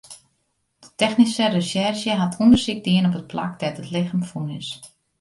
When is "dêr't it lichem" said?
3.59-4.23